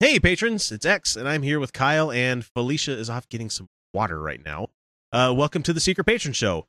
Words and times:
Hey, 0.00 0.18
patrons, 0.18 0.72
it's 0.72 0.86
X, 0.86 1.14
and 1.14 1.28
I'm 1.28 1.42
here 1.42 1.60
with 1.60 1.74
Kyle, 1.74 2.10
and 2.10 2.42
Felicia 2.42 2.92
is 2.92 3.10
off 3.10 3.28
getting 3.28 3.50
some 3.50 3.68
water 3.92 4.18
right 4.18 4.42
now. 4.42 4.68
Uh, 5.12 5.34
welcome 5.36 5.62
to 5.64 5.74
the 5.74 5.78
Secret 5.78 6.04
Patron 6.04 6.32
Show. 6.32 6.66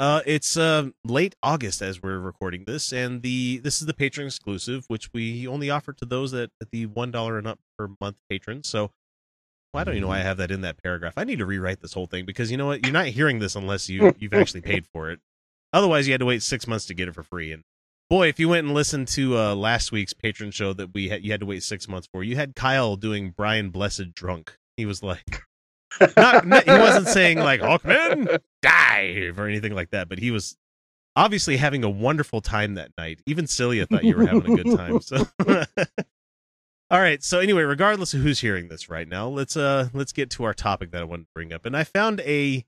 Uh, 0.00 0.20
it's 0.26 0.56
uh, 0.56 0.88
late 1.04 1.36
August 1.44 1.80
as 1.80 2.02
we're 2.02 2.18
recording 2.18 2.64
this, 2.64 2.92
and 2.92 3.22
the 3.22 3.58
this 3.58 3.80
is 3.80 3.86
the 3.86 3.94
patron 3.94 4.26
exclusive, 4.26 4.84
which 4.88 5.12
we 5.12 5.46
only 5.46 5.70
offer 5.70 5.92
to 5.92 6.04
those 6.04 6.32
that 6.32 6.50
at 6.60 6.72
the 6.72 6.86
one 6.86 7.12
dollar 7.12 7.38
and 7.38 7.46
up 7.46 7.60
per 7.78 7.88
month 8.00 8.16
patrons. 8.28 8.68
So, 8.68 8.90
well, 9.72 9.82
I 9.82 9.84
don't 9.84 9.94
even 9.94 10.02
know 10.02 10.08
why 10.08 10.18
I 10.18 10.22
have 10.22 10.38
that 10.38 10.50
in 10.50 10.62
that 10.62 10.82
paragraph. 10.82 11.14
I 11.16 11.22
need 11.22 11.38
to 11.38 11.46
rewrite 11.46 11.82
this 11.82 11.92
whole 11.92 12.06
thing 12.06 12.24
because 12.24 12.50
you 12.50 12.56
know 12.56 12.66
what? 12.66 12.84
You're 12.84 12.92
not 12.92 13.06
hearing 13.06 13.38
this 13.38 13.54
unless 13.54 13.88
you 13.88 14.12
you've 14.18 14.34
actually 14.34 14.62
paid 14.62 14.86
for 14.92 15.08
it. 15.08 15.20
Otherwise, 15.72 16.08
you 16.08 16.14
had 16.14 16.20
to 16.20 16.26
wait 16.26 16.42
six 16.42 16.66
months 16.66 16.86
to 16.86 16.94
get 16.94 17.06
it 17.06 17.14
for 17.14 17.22
free, 17.22 17.52
and 17.52 17.62
boy, 18.12 18.28
if 18.28 18.38
you 18.38 18.46
went 18.46 18.66
and 18.66 18.74
listened 18.74 19.08
to 19.08 19.38
uh, 19.38 19.54
last 19.54 19.90
week's 19.90 20.12
patron 20.12 20.50
show 20.50 20.74
that 20.74 20.92
we 20.92 21.08
had, 21.08 21.24
you 21.24 21.30
had 21.30 21.40
to 21.40 21.46
wait 21.46 21.62
six 21.62 21.88
months 21.88 22.06
for. 22.12 22.22
You 22.22 22.36
had 22.36 22.54
Kyle 22.54 22.94
doing 22.94 23.30
Brian 23.30 23.70
Blessed 23.70 24.14
drunk. 24.14 24.54
He 24.76 24.84
was 24.84 25.02
like, 25.02 25.40
not, 26.14 26.46
not- 26.46 26.64
he 26.64 26.72
wasn't 26.72 27.08
saying 27.08 27.38
like 27.38 27.62
Hawkman 27.62 28.38
dive 28.60 29.38
or 29.38 29.46
anything 29.46 29.74
like 29.74 29.92
that, 29.92 30.10
but 30.10 30.18
he 30.18 30.30
was 30.30 30.58
obviously 31.16 31.56
having 31.56 31.84
a 31.84 31.88
wonderful 31.88 32.42
time 32.42 32.74
that 32.74 32.90
night. 32.98 33.22
Even 33.24 33.46
Celia 33.46 33.86
thought 33.86 34.04
you 34.04 34.14
were 34.14 34.26
having 34.26 34.58
a 34.58 34.62
good 34.62 34.76
time. 34.76 35.00
So. 35.00 35.26
All 36.90 37.00
right. 37.00 37.22
So 37.22 37.40
anyway, 37.40 37.62
regardless 37.62 38.12
of 38.12 38.20
who's 38.20 38.40
hearing 38.40 38.68
this 38.68 38.90
right 38.90 39.08
now, 39.08 39.26
let's 39.28 39.56
uh 39.56 39.88
let's 39.94 40.12
get 40.12 40.28
to 40.32 40.44
our 40.44 40.52
topic 40.52 40.90
that 40.90 41.00
I 41.00 41.04
wanted 41.04 41.22
to 41.22 41.32
bring 41.34 41.50
up. 41.50 41.64
And 41.64 41.74
I 41.74 41.84
found 41.84 42.20
a 42.20 42.66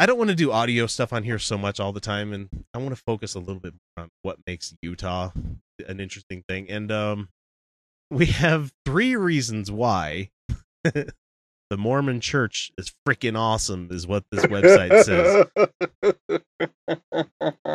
I 0.00 0.06
don't 0.06 0.16
want 0.16 0.30
to 0.30 0.34
do 0.36 0.50
audio 0.50 0.86
stuff 0.86 1.12
on 1.12 1.24
here 1.24 1.38
so 1.38 1.58
much 1.58 1.78
all 1.78 1.92
the 1.92 2.00
time, 2.00 2.32
and 2.32 2.48
I 2.72 2.78
want 2.78 2.96
to 2.96 3.02
focus 3.06 3.34
a 3.34 3.38
little 3.38 3.60
bit 3.60 3.74
more 3.74 4.04
on 4.04 4.10
what 4.22 4.38
makes 4.46 4.74
Utah 4.80 5.30
an 5.86 6.00
interesting 6.00 6.42
thing. 6.48 6.70
And 6.70 6.90
um, 6.90 7.28
we 8.10 8.24
have 8.26 8.72
three 8.86 9.14
reasons 9.14 9.70
why 9.70 10.30
the 10.84 11.12
Mormon 11.76 12.22
Church 12.22 12.72
is 12.78 12.94
freaking 13.06 13.38
awesome, 13.38 13.88
is 13.90 14.06
what 14.06 14.24
this 14.32 14.46
website 14.46 15.02
says. 15.04 15.46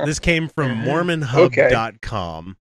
This 0.06 0.20
came 0.20 0.50
from 0.50 0.84
MormonHub.com 0.84 2.58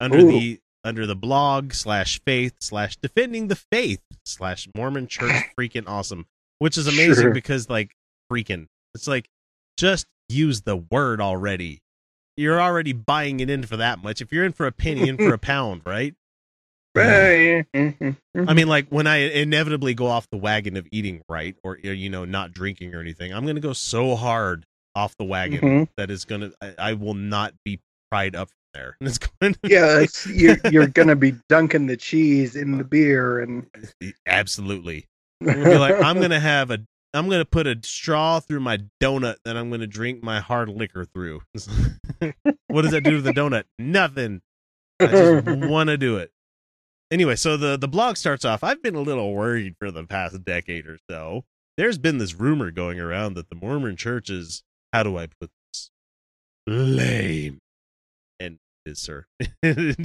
under 0.00 0.18
Ooh. 0.18 0.26
the 0.30 0.60
under 0.84 1.06
the 1.06 1.16
blog 1.16 1.72
slash 1.72 2.20
faith 2.26 2.54
slash 2.60 2.96
defending 2.96 3.48
the 3.48 3.56
faith 3.56 4.00
slash 4.24 4.68
Mormon 4.74 5.06
Church 5.06 5.44
freaking 5.58 5.84
awesome, 5.86 6.26
which 6.58 6.78
is 6.78 6.86
amazing 6.86 7.24
Sure. 7.24 7.34
because 7.34 7.68
like 7.68 7.94
freaking 8.32 8.68
it's 8.94 9.06
like 9.06 9.28
just 9.76 10.06
use 10.28 10.62
the 10.62 10.76
word 10.76 11.20
already. 11.20 11.80
You're 12.36 12.60
already 12.60 12.92
buying 12.92 13.40
it 13.40 13.50
in 13.50 13.64
for 13.64 13.76
that 13.76 14.02
much. 14.02 14.20
If 14.20 14.32
you're 14.32 14.44
in 14.44 14.52
for 14.52 14.66
a 14.66 14.72
penny, 14.72 15.08
in 15.08 15.16
for 15.16 15.32
a 15.34 15.38
pound, 15.38 15.82
right? 15.86 16.14
Right. 16.94 17.64
I 17.74 18.54
mean, 18.54 18.66
like 18.68 18.88
when 18.88 19.06
I 19.06 19.16
inevitably 19.18 19.94
go 19.94 20.06
off 20.06 20.28
the 20.30 20.38
wagon 20.38 20.76
of 20.76 20.86
eating 20.90 21.22
right 21.28 21.54
or 21.62 21.76
you 21.76 22.10
know 22.10 22.24
not 22.24 22.52
drinking 22.52 22.94
or 22.94 23.00
anything, 23.00 23.32
I'm 23.32 23.46
gonna 23.46 23.60
go 23.60 23.72
so 23.72 24.16
hard 24.16 24.64
off 24.94 25.16
the 25.16 25.24
wagon 25.24 25.60
Mhm. 25.60 25.88
that 25.96 26.10
is 26.10 26.24
gonna 26.24 26.50
I, 26.60 26.74
I 26.78 26.92
will 26.94 27.14
not 27.14 27.54
be 27.64 27.80
pried 28.10 28.34
up 28.34 28.48
from 28.48 28.56
there. 28.74 28.96
And 29.00 29.08
it's 29.08 29.18
going 29.18 29.54
to 29.54 29.60
yeah, 29.64 30.00
it's, 30.00 30.26
you're, 30.26 30.56
you're 30.72 30.86
gonna 30.98 31.14
be 31.14 31.34
dunking 31.48 31.86
the 31.86 31.96
cheese 31.96 32.56
in 32.56 32.78
the 32.78 32.84
beer, 32.84 33.40
and 33.40 33.66
absolutely. 34.26 35.06
I'm 35.40 35.62
gonna 35.62 35.78
like, 35.78 36.02
I'm 36.02 36.20
gonna 36.20 36.40
have 36.40 36.70
a 36.72 36.78
I'm 37.14 37.28
gonna 37.28 37.44
put 37.44 37.66
a 37.66 37.76
straw 37.82 38.40
through 38.40 38.60
my 38.60 38.78
donut 39.02 39.36
that 39.44 39.56
I'm 39.56 39.70
gonna 39.70 39.86
drink 39.86 40.22
my 40.22 40.40
hard 40.40 40.68
liquor 40.68 41.04
through. 41.04 41.40
what 42.68 42.82
does 42.82 42.90
that 42.92 43.02
do 43.04 43.12
to 43.16 43.22
the 43.22 43.32
donut? 43.32 43.64
Nothing. 43.78 44.42
I 45.00 45.06
just 45.06 45.46
want 45.68 45.88
to 45.88 45.96
do 45.96 46.16
it. 46.18 46.30
Anyway, 47.10 47.36
so 47.36 47.56
the 47.56 47.76
the 47.78 47.88
blog 47.88 48.16
starts 48.16 48.44
off. 48.44 48.62
I've 48.62 48.82
been 48.82 48.94
a 48.94 49.00
little 49.00 49.32
worried 49.32 49.76
for 49.78 49.90
the 49.90 50.04
past 50.04 50.44
decade 50.44 50.86
or 50.86 50.98
so. 51.08 51.44
There's 51.78 51.96
been 51.98 52.18
this 52.18 52.34
rumor 52.34 52.70
going 52.70 53.00
around 53.00 53.34
that 53.34 53.48
the 53.48 53.54
Mormon 53.56 53.96
Church 53.96 54.28
is 54.28 54.62
how 54.92 55.02
do 55.04 55.16
I 55.16 55.28
put 55.40 55.50
this? 55.72 55.90
Lame. 56.66 57.58
And 58.40 58.58
it 58.84 58.90
is, 58.90 58.98
sir. 59.00 59.24
Yes. 59.62 59.96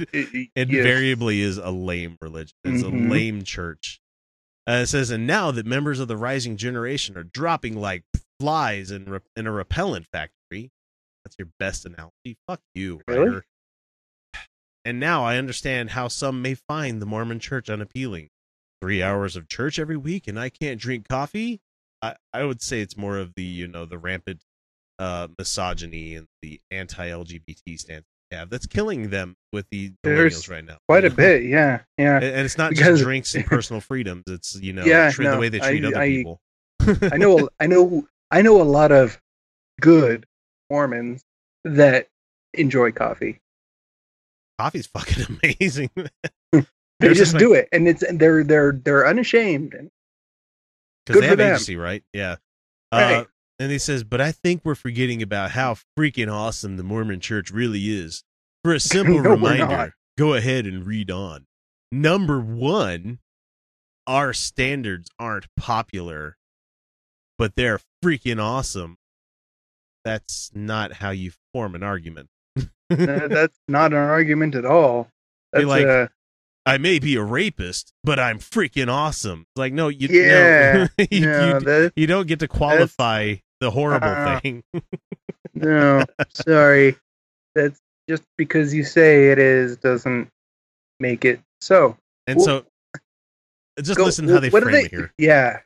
invariably 0.56 1.40
is 1.40 1.58
a 1.58 1.70
lame 1.70 2.16
religion. 2.20 2.54
It's 2.64 2.82
Mhm. 2.82 3.08
a 3.08 3.10
lame 3.10 3.42
church. 3.44 4.00
Uh, 4.68 4.80
it 4.82 4.86
says, 4.86 5.10
and 5.10 5.26
now 5.26 5.50
that 5.50 5.66
members 5.66 6.00
of 6.00 6.08
the 6.08 6.16
rising 6.16 6.56
generation 6.56 7.16
are 7.18 7.24
dropping 7.24 7.76
like 7.76 8.02
flies 8.40 8.90
in, 8.90 9.04
re- 9.04 9.18
in 9.36 9.46
a 9.46 9.52
repellent 9.52 10.06
factory. 10.10 10.70
That's 11.24 11.36
your 11.38 11.48
best 11.58 11.84
analogy. 11.86 12.36
Fuck 12.46 12.60
you, 12.74 13.00
Really? 13.06 13.20
writer. 13.28 13.44
And 14.84 15.00
now 15.00 15.24
I 15.24 15.36
understand 15.38 15.90
how 15.90 16.08
some 16.08 16.42
may 16.42 16.54
find 16.54 17.00
the 17.00 17.06
Mormon 17.06 17.40
church 17.40 17.70
unappealing. 17.70 18.28
Three 18.82 19.02
hours 19.02 19.34
of 19.34 19.48
church 19.48 19.78
every 19.78 19.96
week, 19.96 20.28
and 20.28 20.38
I 20.38 20.50
can't 20.50 20.78
drink 20.78 21.08
coffee. 21.08 21.60
I, 22.02 22.16
I 22.34 22.44
would 22.44 22.60
say 22.60 22.80
it's 22.82 22.96
more 22.98 23.16
of 23.16 23.34
the 23.34 23.42
you 23.42 23.66
know 23.66 23.86
the 23.86 23.96
rampant 23.96 24.42
uh, 24.98 25.28
misogyny 25.38 26.14
and 26.16 26.26
the 26.42 26.60
anti-LGBT 26.70 27.78
stance 27.78 28.04
they 28.04 28.13
have 28.34 28.50
that's 28.50 28.66
killing 28.66 29.10
them 29.10 29.36
with 29.52 29.66
the 29.70 29.92
millennials 30.04 30.48
right 30.50 30.64
now. 30.64 30.76
quite 30.88 31.04
a 31.04 31.10
bit. 31.24 31.44
Yeah, 31.44 31.80
yeah. 31.98 32.16
And, 32.16 32.24
and 32.24 32.40
it's 32.44 32.58
not 32.58 32.70
Because- 32.70 32.98
just 32.98 33.02
drinks 33.04 33.34
and 33.34 33.44
personal 33.46 33.80
freedoms. 33.80 34.24
It's 34.28 34.56
you 34.56 34.72
know 34.72 34.84
Yeah, 34.84 35.10
tre- 35.10 35.26
the 35.28 35.38
way 35.38 35.48
they 35.48 35.60
treat 35.60 35.84
I- 35.84 35.88
other 35.88 35.98
I- 35.98 36.08
people. 36.08 36.40
I 37.12 37.16
know, 37.16 37.48
I 37.60 37.66
know, 37.66 38.06
I 38.30 38.42
know 38.42 38.60
a 38.60 38.64
lot 38.64 38.92
of 38.92 39.18
good 39.80 40.26
Mormons 40.70 41.22
that 41.64 42.08
enjoy 42.52 42.92
coffee. 42.92 43.40
Coffee's 44.58 44.86
fucking 44.86 45.38
amazing. 45.42 45.90
They 46.52 46.62
There's 47.00 47.18
just 47.18 47.32
like- 47.34 47.40
do 47.40 47.54
it, 47.54 47.68
and 47.72 47.88
it's 47.88 48.02
and 48.02 48.20
they're 48.20 48.44
they're 48.44 48.72
they're 48.72 49.06
unashamed. 49.06 49.74
And 49.74 49.90
because 51.06 51.20
they 51.22 51.26
have 51.28 51.38
them. 51.38 51.48
agency, 51.54 51.76
right? 51.76 52.02
Yeah. 52.12 52.36
Uh, 52.92 52.96
Right. 52.96 53.26
And 53.58 53.70
he 53.70 53.78
says, 53.78 54.04
but 54.04 54.20
I 54.20 54.32
think 54.32 54.62
we're 54.64 54.74
forgetting 54.74 55.22
about 55.22 55.52
how 55.52 55.76
freaking 55.98 56.32
awesome 56.32 56.76
the 56.76 56.82
Mormon 56.82 57.20
Church 57.20 57.50
really 57.50 57.90
is. 57.90 58.24
For 58.62 58.74
a 58.74 58.80
simple 58.80 59.20
No, 59.22 59.30
reminder, 59.30 59.94
go 60.18 60.34
ahead 60.34 60.66
and 60.66 60.86
read 60.86 61.10
on. 61.10 61.46
Number 61.92 62.40
one, 62.40 63.20
our 64.06 64.32
standards 64.32 65.08
aren't 65.18 65.46
popular, 65.56 66.36
but 67.38 67.54
they're 67.54 67.80
freaking 68.04 68.42
awesome. 68.42 68.96
That's 70.04 70.50
not 70.54 70.94
how 70.94 71.10
you 71.10 71.32
form 71.52 71.74
an 71.74 71.82
argument. 71.82 72.28
that's 72.90 73.58
not 73.68 73.92
an 73.92 73.98
argument 73.98 74.54
at 74.54 74.66
all. 74.66 75.08
That's 75.52 75.64
like, 75.64 75.86
uh, 75.86 76.08
I 76.66 76.78
may 76.78 76.98
be 76.98 77.16
a 77.16 77.22
rapist, 77.22 77.92
but 78.02 78.18
I'm 78.18 78.38
freaking 78.38 78.88
awesome. 78.88 79.46
Like, 79.56 79.72
no, 79.72 79.88
you, 79.88 80.08
Yeah, 80.08 80.88
no, 80.98 81.04
you, 81.10 81.20
no, 81.26 81.46
you, 81.58 81.60
that- 81.60 81.92
you 81.96 82.06
don't 82.06 82.26
get 82.26 82.40
to 82.40 82.48
qualify 82.48 83.36
the 83.60 83.70
horrible 83.70 84.08
Uh, 84.08 84.40
thing. 84.40 84.62
no, 85.54 86.04
sorry. 86.32 86.96
That's 87.54 87.78
just 88.08 88.24
because 88.38 88.74
you 88.74 88.82
say 88.84 89.30
it 89.30 89.38
is 89.38 89.76
doesn't 89.76 90.28
make 91.00 91.24
it 91.24 91.40
so. 91.60 91.96
And 92.26 92.38
Well, 92.38 92.44
so, 92.46 92.64
just 93.82 93.96
Go- 93.98 94.04
listen 94.04 94.26
to 94.26 94.34
how 94.34 94.40
they 94.40 94.50
frame 94.50 94.74
it 94.86 94.90
here. 94.90 95.12
Yeah, 95.18 95.60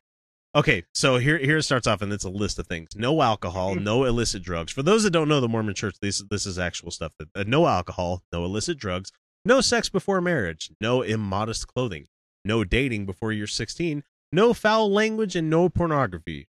Okay, 0.56 0.82
so 0.94 1.18
here 1.18 1.36
here 1.38 1.60
starts 1.60 1.86
off, 1.86 2.00
and 2.02 2.10
it's 2.12 2.24
a 2.24 2.30
list 2.30 2.58
of 2.58 2.66
things: 2.66 2.88
no 2.96 3.20
alcohol, 3.22 3.76
Mm. 3.76 3.82
no 3.82 4.04
illicit 4.04 4.42
drugs. 4.42 4.72
For 4.72 4.82
those 4.82 5.02
that 5.04 5.10
don't 5.10 5.28
know 5.28 5.40
the 5.40 5.48
Mormon 5.48 5.74
Church, 5.74 5.96
this 6.00 6.22
this 6.30 6.46
is 6.46 6.58
actual 6.58 6.90
stuff. 6.90 7.12
That 7.18 7.28
uh, 7.34 7.44
no 7.46 7.66
alcohol, 7.66 8.22
no 8.32 8.44
illicit 8.44 8.78
drugs, 8.78 9.12
no 9.44 9.60
sex 9.60 9.88
before 9.88 10.20
marriage, 10.20 10.70
no 10.80 11.02
immodest 11.02 11.66
clothing, 11.66 12.06
no 12.44 12.64
dating 12.64 13.06
before 13.06 13.32
you're 13.32 13.46
16, 13.46 14.02
no 14.32 14.52
foul 14.52 14.90
language, 14.90 15.36
and 15.36 15.48
no 15.48 15.68
pornography. 15.68 16.48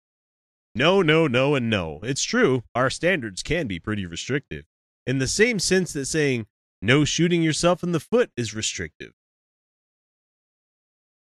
No, 0.75 1.03
no, 1.03 1.27
no, 1.27 1.55
and 1.55 1.71
no. 1.71 2.01
It's 2.03 2.23
true. 2.23 2.63
Our 2.75 2.91
standards 2.91 3.43
can 3.43 3.67
be 3.67 3.79
pretty 3.79 4.07
restrictive, 4.07 4.65
in 5.07 5.19
the 5.19 5.27
same 5.27 5.59
sense 5.59 5.93
that 5.93 6.07
saying 6.07 6.47
no 6.81 7.05
shooting 7.05 7.43
yourself 7.43 7.83
in 7.83 7.93
the 7.93 8.01
foot 8.01 8.31
is 8.37 8.55
restrictive. 8.55 9.13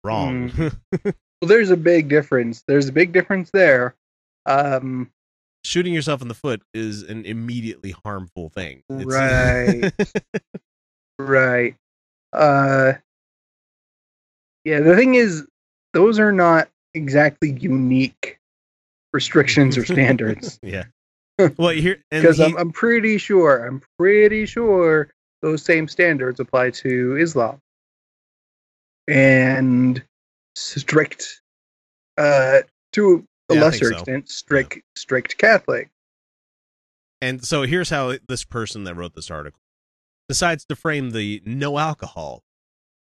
Wrong. 0.03 0.49
Mm. 0.49 0.77
well, 1.03 1.13
there's 1.41 1.69
a 1.69 1.77
big 1.77 2.09
difference. 2.09 2.63
There's 2.67 2.87
a 2.87 2.93
big 2.93 3.11
difference 3.11 3.51
there. 3.51 3.95
Um, 4.45 5.11
shooting 5.63 5.93
yourself 5.93 6.21
in 6.21 6.27
the 6.27 6.33
foot 6.33 6.61
is 6.73 7.03
an 7.03 7.25
immediately 7.25 7.91
harmful 7.91 8.49
thing. 8.49 8.83
Right. 8.89 9.91
right. 11.25 11.75
Uh, 12.33 12.93
Yeah, 14.63 14.79
the 14.81 14.95
thing 14.95 15.15
is, 15.15 15.45
those 15.93 16.19
are 16.19 16.31
not 16.31 16.69
exactly 16.93 17.51
unique 17.51 18.37
restrictions 19.13 19.77
or 19.77 19.85
standards. 19.85 20.59
yeah. 20.63 20.85
Well, 21.57 21.69
here 21.71 22.03
Because 22.11 22.37
he- 22.37 22.43
I'm, 22.45 22.55
I'm 22.57 22.71
pretty 22.71 23.17
sure, 23.17 23.65
I'm 23.65 23.81
pretty 23.97 24.45
sure 24.45 25.09
those 25.41 25.63
same 25.63 25.87
standards 25.87 26.39
apply 26.39 26.69
to 26.71 27.17
Islam 27.17 27.59
and 29.07 30.03
strict, 30.55 31.41
uh, 32.17 32.59
to 32.93 33.25
a 33.49 33.55
Yeah, 33.55 33.63
lesser 33.63 33.85
so. 33.85 33.91
extent, 33.93 34.29
strict, 34.29 34.79
strict 34.95 35.37
Catholic. 35.37 35.89
And 37.21 37.43
so 37.43 37.63
here's 37.63 37.89
how 37.89 38.17
this 38.27 38.43
person 38.43 38.83
that 38.85 38.95
wrote 38.95 39.15
this 39.15 39.31
article 39.31 39.60
decides 40.31 40.65
to 40.65 40.75
frame 40.75 41.11
the 41.11 41.41
no 41.45 41.77
alcohol. 41.77 42.43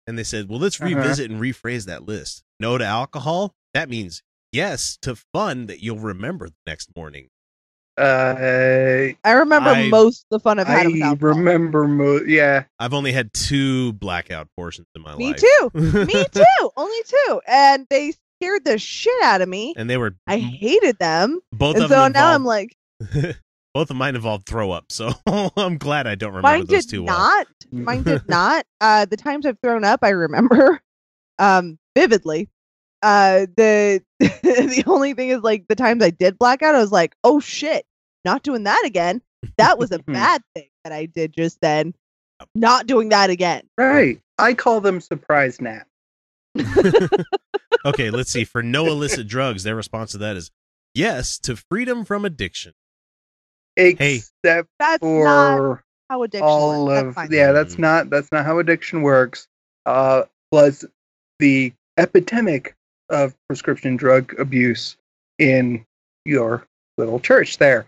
And 0.07 0.19
they 0.19 0.25
said, 0.25 0.49
well, 0.49 0.59
let's 0.61 0.81
Uh-huh. 0.81 0.95
revisit 0.95 1.31
and 1.31 1.41
rephrase 1.41 1.87
that 1.87 2.05
list. 2.05 2.43
No 2.61 2.77
to 2.77 2.85
alcohol? 2.85 3.55
That 3.73 3.89
means 3.89 4.23
yes 4.53 4.99
to 5.03 5.17
fun 5.33 5.67
that 5.67 5.83
you'll 5.83 5.99
remember 5.99 6.49
the 6.49 6.55
next 6.67 6.91
morning. 6.95 7.29
Uh, 7.97 9.15
I 9.25 9.33
remember 9.33 9.71
I- 9.71 9.89
most 9.89 10.27
of 10.31 10.39
the 10.39 10.41
fun 10.41 10.59
I've 10.59 10.67
had 10.67 10.87
I 10.87 10.91
alcohol. 11.01 11.17
remember, 11.37 11.87
mo- 11.87 12.21
yeah, 12.27 12.65
I've 12.79 12.93
only 12.93 13.13
had 13.13 13.33
two 13.33 13.93
blackout 13.95 14.49
portions 14.57 14.89
in 14.97 15.03
my 15.03 15.17
Me 15.17 15.29
life. 15.33 15.43
Me 15.43 15.49
too. 15.71 16.05
Me 16.05 16.25
too. 16.33 16.71
Only 16.77 17.03
two, 17.07 17.41
and 17.47 17.87
they 17.91 18.13
scared 18.41 18.65
the 18.65 18.79
shit 18.79 19.23
out 19.23 19.41
of 19.43 19.49
me. 19.49 19.75
And 19.77 19.89
they 19.89 19.97
were 19.97 20.17
I 20.27 20.39
hated 20.39 20.99
them, 20.99 21.41
both 21.53 21.77
and 21.77 21.85
of 21.85 21.91
so 21.91 22.03
them 22.03 22.13
now 22.13 22.33
I'm 22.35 22.45
like, 22.45 22.75
both 23.75 23.91
of 23.91 23.97
mine 23.97 24.15
involved 24.15 24.47
throw 24.47 24.71
up. 24.71 24.91
So 24.91 25.13
I'm 25.57 25.77
glad 25.77 26.07
I 26.07 26.15
don't 26.15 26.31
remember 26.31 26.49
mine 26.49 26.67
those 26.67 26.87
did 26.87 26.91
two 26.91 27.03
well. 27.03 27.19
not. 27.19 27.47
Mine 27.73 28.05
did 28.05 28.23
not. 28.29 28.65
Uh, 28.81 29.05
the 29.05 29.17
times 29.17 29.45
I've 29.45 29.59
thrown 29.61 29.85
up, 29.85 30.01
I 30.03 30.11
remember 30.11 30.81
um, 31.39 31.79
vividly. 31.97 32.49
Uh, 33.03 33.47
the 33.57 34.03
the 34.21 34.85
only 34.87 35.13
thing 35.13 35.29
is 35.29 35.43
like 35.43 35.67
the 35.69 35.75
times 35.75 36.03
I 36.03 36.09
did 36.09 36.39
blackout, 36.39 36.75
I 36.75 36.81
was 36.81 36.93
like, 36.93 37.15
oh 37.23 37.41
shit, 37.41 37.85
not 38.25 38.43
doing 38.43 38.63
that 38.63 38.83
again. 38.87 39.21
That 39.59 39.79
was 39.79 39.93
a 39.93 39.99
bad 39.99 40.41
thing 40.55 40.71
that 40.85 40.93
I 40.95 41.05
did 41.05 41.35
just 41.35 41.61
then. 41.61 41.95
Not 42.55 42.87
doing 42.87 43.11
that 43.11 43.29
again. 43.29 43.63
right. 43.77 44.21
I 44.39 44.55
call 44.55 44.81
them 44.81 45.01
surprise 45.01 45.61
nap. 45.61 45.87
okay, 47.85 48.11
let's 48.11 48.31
see. 48.31 48.45
For 48.45 48.63
no 48.63 48.87
illicit 48.87 49.29
drugs, 49.29 49.63
their 49.63 49.77
response 49.77 50.13
to 50.13 50.19
that 50.19 50.37
is 50.37 50.51
yes 50.95 51.39
to 51.41 51.57
freedom 51.57 52.05
from 52.05 52.25
addiction. 52.25 52.73
Except 53.77 54.69
That's 54.79 55.03
not 55.03 55.59
for 55.59 55.85
how 56.11 56.23
addiction 56.23 56.47
all 56.47 56.87
works. 56.87 57.09
Of 57.09 57.15
fine. 57.15 57.29
yeah 57.33 57.53
that's 57.53 57.79
not 57.79 58.11
that's 58.11 58.31
not 58.31 58.45
how 58.45 58.59
addiction 58.59 59.03
works 59.03 59.49
uh 59.87 60.25
plus 60.53 60.85
the 61.39 61.73
epidemic 61.99 62.75
of 63.09 63.35
prescription 63.49 63.97
drug 63.97 64.35
abuse 64.39 64.97
in 65.39 65.85
your 66.25 66.67
little 66.99 67.19
church 67.21 67.59
there 67.59 67.87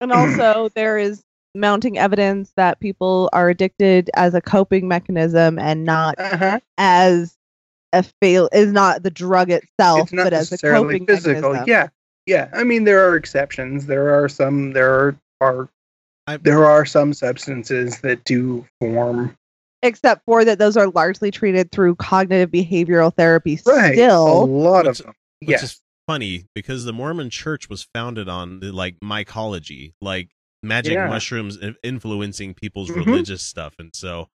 And 0.00 0.12
also, 0.12 0.70
there 0.74 0.96
is 0.98 1.22
mounting 1.54 1.98
evidence 1.98 2.52
that 2.56 2.78
people 2.80 3.28
are 3.32 3.48
addicted 3.50 4.08
as 4.14 4.34
a 4.34 4.40
coping 4.40 4.86
mechanism 4.88 5.58
and 5.58 5.84
not 5.84 6.18
uh-huh 6.18 6.60
as 6.78 7.36
a 7.92 8.04
fail 8.22 8.48
is 8.52 8.72
not 8.72 9.02
the 9.02 9.10
drug 9.10 9.50
itself, 9.50 10.02
it's 10.02 10.12
not 10.12 10.24
but 10.24 10.32
as 10.32 10.52
a 10.52 10.58
coping 10.58 11.04
physical 11.06 11.52
mechanism. 11.52 11.64
yeah 11.66 11.88
yeah 12.26 12.48
i 12.54 12.62
mean 12.64 12.84
there 12.84 13.06
are 13.08 13.16
exceptions 13.16 13.86
there 13.86 14.10
are 14.14 14.28
some 14.28 14.72
there 14.72 14.90
are, 14.92 15.16
are 15.40 15.68
I- 16.26 16.36
there 16.36 16.64
are 16.64 16.84
some 16.86 17.12
substances 17.14 18.00
that 18.00 18.24
do 18.24 18.66
form 18.80 19.36
Except 19.82 20.22
for 20.26 20.44
that, 20.44 20.58
those 20.58 20.76
are 20.76 20.88
largely 20.90 21.30
treated 21.30 21.72
through 21.72 21.94
cognitive 21.94 22.50
behavioral 22.50 23.14
therapy. 23.16 23.58
right 23.64 23.96
a 23.98 24.12
lot 24.18 24.84
Which- 24.86 25.00
of 25.00 25.06
them 25.06 25.14
Which 25.40 25.48
yes 25.50 25.62
is 25.62 25.80
funny 26.06 26.44
because 26.54 26.84
the 26.84 26.92
Mormon 26.92 27.30
church 27.30 27.70
was 27.70 27.86
founded 27.94 28.28
on 28.28 28.60
the, 28.60 28.72
like 28.72 29.00
mycology, 29.00 29.94
like 30.02 30.28
magic 30.62 30.92
Yeah. 30.92 31.06
mushrooms 31.08 31.56
influencing 31.82 32.52
people's 32.52 32.90
Mhm. 32.90 33.06
religious 33.06 33.42
stuff. 33.42 33.74
And 33.78 33.94
so 33.96 34.28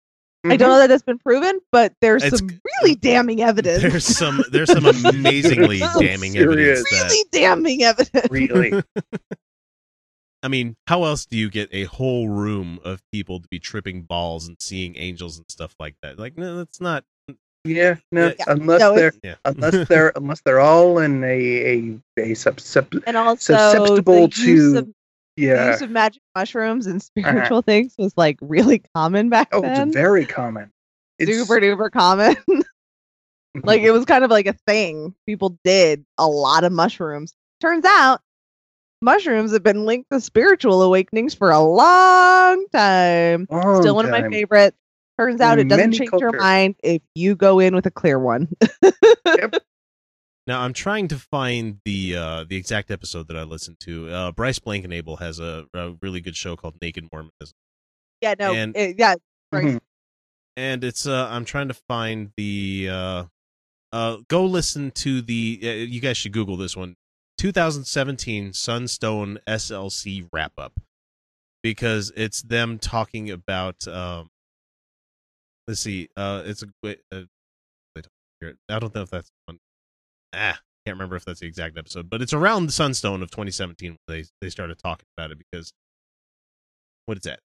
I 0.45 0.57
don't 0.57 0.59
mm-hmm. 0.59 0.69
know 0.71 0.79
that 0.81 0.89
that's 0.89 1.03
been 1.05 1.19
proven, 1.19 1.61
but 1.71 1.95
there's 2.01 2.25
It's- 2.25 2.39
some 2.41 2.61
really 2.83 2.97
damning 2.97 3.43
evidence. 3.43 3.83
there's 3.83 4.05
some 4.05 4.43
there's 4.51 4.73
some 4.73 4.85
amazingly 4.87 5.79
So 5.95 6.01
damning 6.01 6.33
serious. 6.33 6.81
evidence 6.81 6.91
that 6.91 7.03
really 7.11 7.25
damning 7.31 7.83
evidence. 7.85 8.31
really 8.31 8.83
I 10.45 10.49
mean, 10.49 10.75
how 10.89 11.05
else 11.05 11.25
do 11.27 11.37
you 11.39 11.49
get 11.51 11.69
a 11.73 11.85
whole 11.85 12.29
room 12.29 12.81
of 12.85 13.01
people 13.13 13.39
to 13.39 13.47
be 13.49 13.61
tripping 13.61 14.03
balls 14.03 14.49
and 14.49 14.57
seeing 14.61 14.97
angels 14.97 15.39
and 15.39 15.47
stuff 15.49 15.73
like 15.79 15.95
that? 16.03 16.19
Like, 16.19 16.37
no, 16.37 16.57
that's 16.57 16.81
not. 16.81 17.05
yeah 17.65 17.95
no 18.11 18.33
Yeah. 18.37 18.45
unless 18.49 18.81
No, 18.81 18.97
they're 18.97 19.13
Yeah. 19.23 19.35
unless 19.45 19.87
they're 19.89 20.13
unless 20.17 20.41
they're 20.41 20.59
all 20.59 20.99
in 20.99 21.23
a 21.23 21.29
a, 21.29 22.01
a 22.19 22.35
sub, 22.35 22.59
sub, 22.59 22.93
And 23.07 23.17
also, 23.17 23.55
Susceptible 23.55 24.27
the 24.27 24.43
use 24.43 24.73
to- 24.73 24.79
of, 24.81 24.89
the 25.37 25.45
yeah 25.45 25.71
use 25.71 25.83
of 25.83 25.91
magic 25.91 26.23
mushrooms 26.37 26.87
and 26.87 26.97
uh-huh. 27.17 27.23
spiritual 27.23 27.63
things 27.63 27.95
was 27.99 28.13
like 28.17 28.39
really 28.41 28.83
common 28.95 29.29
back 29.29 29.49
oh 29.53 29.61
then. 29.61 29.89
it's 29.89 29.97
very 29.97 30.27
common 30.27 30.71
it's 31.19 31.39
super 31.39 31.61
duper 31.61 31.91
common. 31.91 32.37
like 33.65 33.83
it 33.83 33.91
was 33.93 34.05
kind 34.05 34.25
of 34.25 34.31
like 34.31 34.47
a 34.47 34.55
thing. 34.67 35.15
People 35.27 35.59
did 35.65 36.05
a 36.19 36.27
lot 36.27 36.65
of 36.65 36.73
mushrooms. 36.73 37.35
Turns 37.61 37.85
out 37.85 38.21
mushrooms 39.01 39.53
have 39.53 39.63
been 39.63 39.85
linked 39.85 40.11
to 40.11 40.21
spiritual 40.21 40.83
awakenings 40.83 41.35
for 41.35 41.51
a 41.51 41.61
long 41.61 42.67
time. 42.73 43.47
long 43.51 43.83
Still 43.83 43.95
one 43.95 44.05
of 44.05 44.11
my 44.11 44.23
time. 44.23 44.33
favorites. 44.33 44.77
Turns 45.19 45.41
out 45.41 45.59
In 45.59 45.67
it 45.67 45.69
doesn't 45.69 45.93
change 45.93 46.11
your 46.19 46.33
mind 46.33 46.75
if 46.83 47.03
you 47.15 47.37
go 47.37 47.59
in 47.59 47.75
with 47.75 47.87
a 47.87 47.91
clear 47.91 48.19
one. 48.19 48.49
Now 50.53 50.61
I'm 50.61 50.75
trying 50.75 51.09
to 51.09 51.19
find 51.19 51.81
the 51.87 52.15
uh 52.15 52.45
the 52.47 52.57
exact 52.57 52.91
episode 52.91 53.27
that 53.29 53.39
I 53.39 53.43
listened 53.45 53.79
to. 53.81 54.11
Uh 54.11 54.33
Bryce 54.33 54.59
Blankenagel 54.59 55.19
has 55.19 55.41
a, 55.41 55.65
a 55.73 55.95
really 56.03 56.21
good 56.21 56.37
show 56.37 56.57
called 56.57 56.75
Naked 56.83 57.09
Mormonism. 57.11 57.55
yeah, 58.21 58.35
no, 58.39 58.53
And- 58.53 58.77
it- 58.77 58.97
yeah, 58.99 59.15
right. 59.51 59.65
Mhm. 59.65 59.81
and 60.59 60.85
it's 60.85 61.07
uh 61.07 61.27
i'm 61.31 61.47
trying 61.47 61.69
to 61.69 61.75
find 61.89 62.33
the 62.37 62.87
uh 62.91 63.25
uh 63.93 64.17
go 64.29 64.45
listen 64.45 64.91
to 64.91 65.23
the 65.23 65.59
uh, 65.63 65.69
you 65.95 66.01
guys 66.03 66.19
should 66.19 66.33
google 66.33 66.59
this 66.59 66.77
one 66.77 66.95
2017 67.39 68.53
sunstone 68.53 69.39
slc 69.49 70.29
wrap 70.33 70.53
up 70.59 70.75
because 71.63 72.13
it's 72.15 72.43
them 72.43 72.79
talking 72.79 73.31
about 73.31 73.89
um 73.89 74.29
let's 75.67 75.81
see 75.81 76.11
uh 76.19 76.43
it's 76.45 76.63
a 76.63 76.67
uh, 76.87 76.91
they 77.95 78.03
talk 78.03 78.13
here. 78.41 78.57
i 78.69 78.79
don't 78.79 78.95
know 78.95 79.03
if 79.03 79.11
that's 79.11 79.31
one 79.47 79.59
ah 80.35 80.59
can't 80.87 80.97
remember 80.97 81.15
if 81.17 81.25
that's 81.25 81.41
the 81.41 81.47
exact 81.47 81.79
episode 81.79 82.11
but 82.11 82.21
it's 82.23 82.33
around 82.33 82.67
the 82.67 82.73
sunstone 82.73 83.23
of 83.23 83.31
2017 83.31 83.91
when 83.91 83.99
they 84.09 84.25
they 84.41 84.51
started 84.51 84.79
talking 84.79 85.07
about 85.17 85.31
it 85.31 85.39
because 85.39 85.73
what 87.07 87.17
is 87.19 87.25
that 87.25 87.39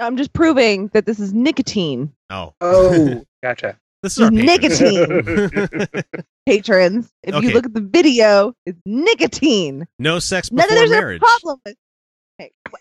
I'm 0.00 0.16
just 0.16 0.32
proving 0.32 0.88
that 0.88 1.06
this 1.06 1.20
is 1.20 1.32
nicotine. 1.32 2.12
oh 2.30 2.52
oh 2.60 3.22
gotcha 3.42 3.78
this 4.02 4.18
is 4.18 4.22
our 4.24 4.30
patrons. 4.30 4.80
Nicotine. 4.82 5.88
Patrons, 6.46 7.08
if 7.22 7.34
Okay. 7.34 7.46
you 7.46 7.54
look 7.54 7.64
at 7.64 7.72
the 7.72 7.80
video, 7.80 8.52
it's 8.66 8.78
nicotine. 8.84 9.86
No 9.98 10.18
sex 10.18 10.52
None 10.52 10.68
before 10.68 10.72
of 10.84 10.90
there's 10.90 10.90
marriage. 10.90 11.22
a 11.22 11.24
problem 11.24 11.58
with. 11.64 11.76
Okay, 12.38 12.50
wh- 12.70 12.74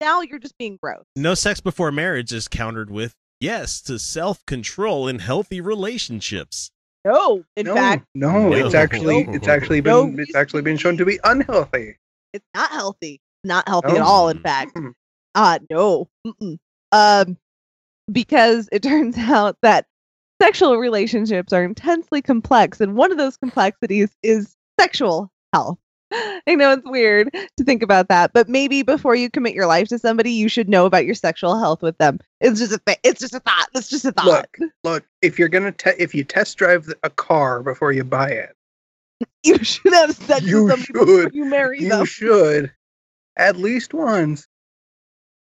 now 0.00 0.22
you're 0.22 0.40
just 0.40 0.58
being 0.58 0.76
gross. 0.82 1.04
No 1.14 1.34
sex 1.34 1.60
before 1.60 1.92
marriage 1.92 2.32
is 2.32 2.48
countered 2.48 2.90
with 2.90 3.14
yes 3.38 3.80
to 3.82 4.00
self 4.00 4.44
control 4.46 5.06
in 5.06 5.20
healthy 5.20 5.60
relationships. 5.60 6.72
No, 7.04 7.44
in 7.56 7.66
no, 7.66 7.74
fact, 7.74 8.06
no, 8.14 8.52
it's 8.52 8.72
No. 8.74 8.80
actually 8.80 9.26
it's 9.28 9.48
actually 9.48 9.80
been 9.80 10.16
No 10.16 10.22
it's 10.22 10.34
actually 10.34 10.62
been 10.62 10.76
shown 10.76 10.96
to 10.96 11.04
be 11.04 11.18
unhealthy. 11.24 11.96
it's 12.32 12.46
not 12.54 12.70
healthy. 12.70 13.20
Not 13.44 13.68
healthy 13.68 13.88
No. 13.92 13.96
at 13.96 14.02
all. 14.02 14.28
In 14.30 14.38
fact, 14.38 14.78
uh 15.34 15.58
no. 15.70 16.08
Mm-mm. 16.26 16.58
Um, 16.92 17.36
because 18.10 18.68
it 18.72 18.82
turns 18.90 19.18
out 19.18 19.56
that 19.62 19.86
sexual 20.40 20.76
relationships 20.78 21.52
are 21.52 21.62
intensely 21.64 22.22
complex, 22.22 22.80
and 22.80 22.96
one 22.96 23.12
of 23.12 23.18
those 23.18 23.36
complexities 23.36 24.10
is 24.22 24.54
sexual 24.80 25.30
health. 25.52 25.78
I 26.46 26.54
know 26.54 26.72
it's 26.72 26.84
weird 26.88 27.32
to 27.56 27.64
think 27.64 27.82
about 27.82 28.08
that, 28.08 28.32
but 28.32 28.48
maybe 28.48 28.82
before 28.82 29.14
you 29.14 29.30
commit 29.30 29.54
your 29.54 29.66
life 29.66 29.88
to 29.88 29.98
somebody, 29.98 30.30
you 30.30 30.48
should 30.48 30.68
know 30.68 30.86
about 30.86 31.04
your 31.04 31.14
sexual 31.14 31.58
health 31.58 31.82
with 31.82 31.96
them. 31.98 32.18
It's 32.40 32.60
just 32.60 32.72
a 32.72 32.80
th- 32.86 32.98
it's 33.02 33.20
just 33.20 33.34
a 33.34 33.40
thought. 33.40 33.68
It's 33.74 33.88
just 33.88 34.04
a 34.04 34.12
thought. 34.12 34.26
Look, 34.60 34.70
look, 34.84 35.04
if 35.22 35.38
you're 35.38 35.48
gonna 35.48 35.72
te- 35.72 35.98
if 35.98 36.14
you 36.14 36.24
test 36.24 36.56
drive 36.58 36.92
a 37.02 37.10
car 37.10 37.62
before 37.62 37.92
you 37.92 38.04
buy 38.04 38.30
it, 38.30 38.54
you 39.44 39.62
should 39.64 39.92
have 39.92 40.14
sex 40.14 40.42
You 40.44 40.64
with 40.64 40.72
somebody 40.72 40.92
before 40.92 41.22
should. 41.22 41.34
you 41.34 41.44
marry 41.46 41.80
you 41.82 41.88
them. 41.88 42.04
should 42.06 42.72
at 43.36 43.56
least 43.56 43.92
once 43.94 44.46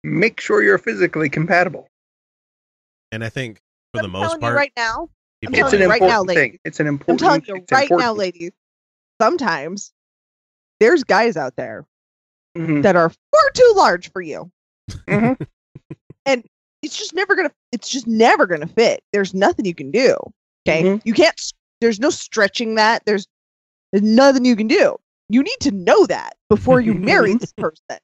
make 0.03 0.39
sure 0.39 0.61
you're 0.61 0.77
physically 0.77 1.29
compatible. 1.29 1.87
And 3.11 3.23
I 3.23 3.29
think 3.29 3.59
for 3.93 4.01
the 4.01 4.05
I'm 4.05 4.11
most 4.11 4.39
part, 4.39 4.55
right 4.55 4.71
now, 4.77 5.09
It's 5.41 5.73
an 5.73 5.81
you 5.81 5.89
right 5.89 6.01
now, 6.01 6.21
important 6.21 6.29
thing. 6.37 6.59
It's 6.63 6.79
an 6.79 6.87
important. 6.87 7.21
I'm 7.23 7.27
telling 7.27 7.43
you 7.47 7.55
it's 7.63 7.71
right 7.71 7.89
now, 7.89 8.13
ladies. 8.13 8.51
Sometimes 9.21 9.91
there's 10.79 11.03
guys 11.03 11.37
out 11.37 11.55
there 11.55 11.85
Mhm. 12.57 12.83
that 12.83 12.95
are 12.95 13.09
far 13.09 13.49
too 13.53 13.73
large 13.75 14.11
for 14.11 14.21
you. 14.21 14.51
Mhm. 15.07 15.37
and 16.25 16.43
it's 16.81 16.97
just 16.97 17.13
never 17.13 17.35
gonna 17.35 17.51
it's 17.71 17.89
just 17.89 18.07
never 18.07 18.45
gonna 18.47 18.67
fit. 18.67 19.03
There's 19.13 19.33
nothing 19.33 19.65
you 19.65 19.75
can 19.75 19.91
do. 19.91 20.15
Okay, 20.67 20.83
Mhm. 20.83 21.01
you 21.05 21.13
can't. 21.13 21.39
There's 21.81 21.99
no 21.99 22.09
stretching 22.09 22.75
that. 22.75 23.03
There's, 23.05 23.25
there's 23.91 24.03
nothing 24.03 24.43
you 24.45 24.55
can 24.55 24.67
do. 24.67 24.97
You 25.29 25.43
need 25.43 25.59
to 25.61 25.71
know 25.71 26.05
that 26.07 26.35
before 26.49 26.81
you 26.81 26.93
marry 26.93 27.35
this 27.35 27.53
person. 27.57 27.99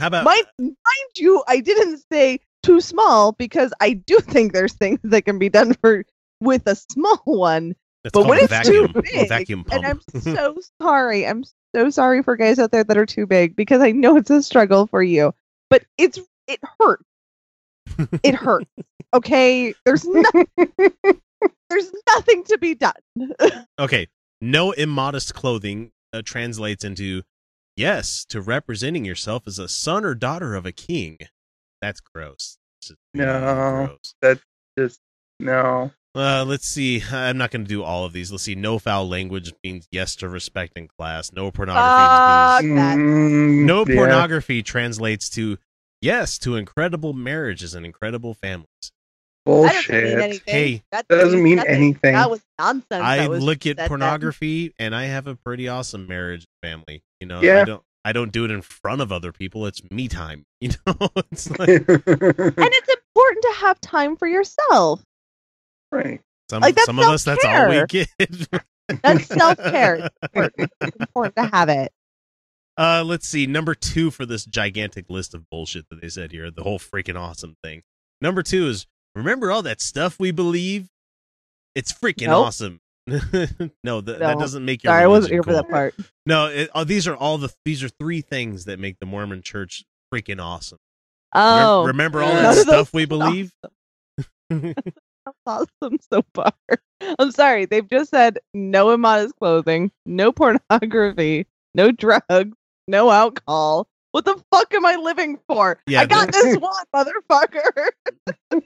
How 0.00 0.08
about 0.08 0.24
mind, 0.24 0.46
mind 0.58 1.10
you, 1.16 1.42
I 1.46 1.60
didn't 1.60 2.02
say 2.12 2.40
too 2.62 2.80
small 2.80 3.32
because 3.32 3.72
I 3.80 3.92
do 3.92 4.18
think 4.20 4.52
there's 4.52 4.72
things 4.74 4.98
that 5.04 5.24
can 5.24 5.38
be 5.38 5.48
done 5.48 5.74
for 5.74 6.04
with 6.40 6.66
a 6.66 6.74
small 6.76 7.20
one. 7.24 7.74
That's 8.06 8.12
But 8.12 8.20
called 8.20 8.28
when 8.28 8.38
it's 8.38 8.48
vacuum, 8.48 8.92
too 8.92 9.02
big, 9.02 9.28
vacuum 9.28 9.64
pump. 9.64 9.84
and 9.84 10.00
I'm 10.14 10.20
so 10.22 10.56
sorry. 10.80 11.26
I'm 11.26 11.42
so 11.74 11.90
sorry 11.90 12.22
for 12.22 12.36
guys 12.36 12.60
out 12.60 12.70
there 12.70 12.84
that 12.84 12.96
are 12.96 13.04
too 13.04 13.26
big 13.26 13.56
because 13.56 13.82
I 13.82 13.90
know 13.90 14.16
it's 14.16 14.30
a 14.30 14.40
struggle 14.44 14.86
for 14.86 15.02
you. 15.02 15.34
But 15.70 15.84
it's 15.98 16.20
it 16.46 16.60
hurts. 16.78 17.02
It 18.22 18.34
hurts. 18.36 18.70
Okay, 19.14 19.72
there's 19.84 20.04
nothing. 20.04 20.46
there's 21.70 21.92
nothing 22.08 22.44
to 22.44 22.58
be 22.58 22.74
done. 22.74 22.92
okay, 23.78 24.08
no 24.40 24.72
immodest 24.72 25.34
clothing 25.34 25.90
uh, 26.12 26.22
translates 26.24 26.84
into 26.84 27.22
yes 27.76 28.24
to 28.28 28.40
representing 28.40 29.04
yourself 29.04 29.44
as 29.46 29.58
a 29.58 29.68
son 29.68 30.04
or 30.04 30.14
daughter 30.14 30.54
of 30.54 30.66
a 30.66 30.72
king. 30.72 31.18
That's 31.80 32.00
gross. 32.00 32.58
It's 32.80 32.88
just 32.88 32.98
really 33.14 33.26
No. 33.26 33.84
gross. 33.86 34.14
that's 34.20 34.40
Just 34.78 35.00
no. 35.40 35.92
Uh, 36.16 36.44
let's 36.46 36.66
see. 36.66 37.02
I'm 37.12 37.36
not 37.36 37.50
going 37.50 37.64
to 37.64 37.68
do 37.68 37.82
all 37.82 38.06
of 38.06 38.14
these. 38.14 38.32
Let's 38.32 38.44
see. 38.44 38.54
No 38.54 38.78
foul 38.78 39.06
language 39.06 39.52
means 39.62 39.86
yes 39.92 40.16
to 40.16 40.28
respect 40.28 40.72
in 40.76 40.88
class. 40.88 41.30
No 41.30 41.50
pornography. 41.50 42.68
Fuck 42.68 42.76
that. 42.76 42.96
Mm, 42.96 43.46
means, 43.48 43.66
no 43.66 43.84
yeah. 43.86 43.94
pornography 43.94 44.62
translates 44.62 45.28
to 45.30 45.58
yes 46.00 46.38
to 46.38 46.56
incredible 46.56 47.12
marriages 47.12 47.74
and 47.74 47.84
incredible 47.84 48.32
families. 48.32 48.66
That 49.44 49.52
doesn't 49.52 49.92
mean 49.92 50.02
Bullshit. 50.06 50.18
anything. 50.22 50.54
Hey, 50.54 50.82
that 50.90 51.08
doesn't 51.08 51.42
mean 51.42 51.56
nothing. 51.56 51.74
anything. 51.74 52.14
That 52.14 52.30
was 52.30 52.40
nonsense. 52.58 52.86
I 52.92 53.28
was 53.28 53.42
look 53.44 53.58
at 53.58 53.62
said 53.62 53.76
then. 53.76 53.88
pornography 53.88 54.74
and 54.78 54.94
I 54.94 55.04
have 55.04 55.26
a 55.26 55.36
pretty 55.36 55.68
awesome 55.68 56.08
marriage 56.08 56.46
family. 56.62 57.02
You 57.20 57.26
know, 57.26 57.38
I 57.38 57.64
don't 57.64 57.82
I 58.06 58.12
don't 58.12 58.32
do 58.32 58.44
it 58.44 58.50
in 58.50 58.62
front 58.62 59.02
of 59.02 59.12
other 59.12 59.32
people. 59.32 59.66
It's 59.66 59.82
me 59.90 60.08
time. 60.08 60.44
You 60.62 60.70
know, 60.86 61.10
it's 61.30 61.50
like 61.58 61.68
and 61.68 61.84
it's 61.86 62.88
important 62.88 63.42
to 63.42 63.54
have 63.58 63.78
time 63.82 64.16
for 64.16 64.26
yourself. 64.26 65.02
Right. 65.92 66.20
some 66.50 66.60
Like, 66.60 66.78
some 66.80 66.98
of 66.98 67.06
us 67.06 67.24
that's 67.24 67.44
all 67.44 67.68
we 67.68 67.84
get. 67.86 68.08
That's 69.02 69.26
self 69.26 69.58
care. 69.58 70.08
It's 70.32 70.96
important 71.00 71.34
to 71.36 71.46
have 71.46 71.68
it. 71.68 71.90
Uh, 72.78 73.02
let's 73.04 73.26
see. 73.26 73.46
Number 73.46 73.74
two 73.74 74.10
for 74.10 74.26
this 74.26 74.44
gigantic 74.44 75.06
list 75.08 75.34
of 75.34 75.48
bullshit 75.50 75.88
that 75.88 76.00
they 76.00 76.08
said 76.08 76.30
here, 76.30 76.50
the 76.50 76.62
whole 76.62 76.78
freaking 76.78 77.18
awesome 77.18 77.56
thing. 77.64 77.82
Number 78.20 78.42
two 78.42 78.68
is 78.68 78.86
remember 79.14 79.50
all 79.50 79.62
that 79.62 79.80
stuff 79.80 80.20
we 80.20 80.30
believe? 80.30 80.88
It's 81.74 81.92
freaking 81.92 82.28
Nope. 82.28 82.46
awesome. 82.46 82.80
no, 83.84 84.00
th- 84.00 84.18
that 84.18 84.38
doesn't 84.38 84.64
make 84.64 84.82
your 84.82 84.92
Sorry, 84.92 85.04
I 85.04 85.06
wasn't 85.06 85.32
here 85.32 85.42
religion 85.42 85.64
for 85.64 85.68
that 85.68 85.70
part. 85.70 85.94
No, 86.24 86.46
it, 86.46 86.70
oh, 86.74 86.84
these 86.84 87.06
are 87.06 87.16
all 87.16 87.38
the 87.38 87.52
these 87.64 87.82
are 87.82 87.88
three 87.88 88.20
things 88.20 88.64
that 88.64 88.78
make 88.78 88.98
the 88.98 89.06
Mormon 89.06 89.42
Church 89.42 89.84
freaking 90.12 90.42
awesome. 90.42 90.78
Oh, 91.34 91.84
remember 91.84 92.22
all 92.22 92.32
that 92.32 92.56
stuff 92.56 92.92
we 92.92 93.04
believe? 93.04 93.52
awesome 95.46 95.98
so 96.12 96.22
far. 96.34 96.52
I'm 97.18 97.30
sorry, 97.30 97.66
they've 97.66 97.88
just 97.88 98.10
said 98.10 98.38
no 98.54 98.90
immodest 98.90 99.34
clothing, 99.36 99.90
no 100.06 100.32
pornography, 100.32 101.46
no 101.74 101.92
drugs, 101.92 102.56
no 102.88 103.10
alcohol. 103.10 103.88
What 104.12 104.24
the 104.24 104.42
fuck 104.50 104.72
am 104.72 104.86
I 104.86 104.96
living 104.96 105.38
for? 105.46 105.78
Yeah, 105.86 106.00
I 106.02 106.06
got 106.06 106.32
this 106.32 106.56
one, 106.58 106.84
motherfucker. 106.94 107.88
Th- 108.50 108.62